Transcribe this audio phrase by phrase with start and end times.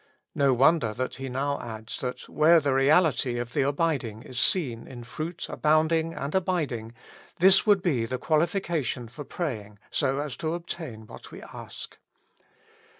[0.33, 4.87] No wonder that He now adds, that where the reaUty of the abiding is seen
[4.87, 6.95] in fruit abounding and abiding,
[7.37, 11.99] this would ba the qualification for praying so as to obtain what we ask.